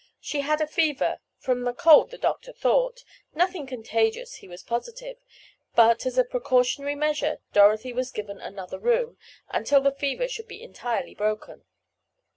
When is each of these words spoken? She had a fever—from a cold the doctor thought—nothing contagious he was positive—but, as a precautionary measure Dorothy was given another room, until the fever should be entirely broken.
She 0.19 0.41
had 0.41 0.61
a 0.61 0.65
fever—from 0.65 1.67
a 1.67 1.75
cold 1.75 2.09
the 2.09 2.17
doctor 2.17 2.51
thought—nothing 2.53 3.67
contagious 3.67 4.37
he 4.37 4.47
was 4.47 4.63
positive—but, 4.63 6.07
as 6.07 6.17
a 6.17 6.23
precautionary 6.23 6.95
measure 6.95 7.37
Dorothy 7.53 7.93
was 7.93 8.09
given 8.09 8.39
another 8.39 8.79
room, 8.79 9.17
until 9.49 9.79
the 9.81 9.91
fever 9.91 10.27
should 10.27 10.47
be 10.47 10.63
entirely 10.63 11.13
broken. 11.13 11.65